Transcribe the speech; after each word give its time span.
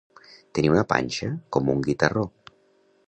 Tenir 0.59 0.71
una 0.75 0.85
panxa 0.93 1.29
com 1.57 1.71
un 1.75 1.85
guitarró. 1.89 2.25